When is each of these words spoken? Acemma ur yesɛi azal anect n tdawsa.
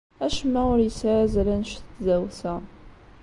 Acemma 0.25 0.61
ur 0.73 0.79
yesɛi 0.81 1.15
azal 1.23 1.47
anect 1.53 1.81
n 1.85 1.87
tdawsa. 1.95 2.53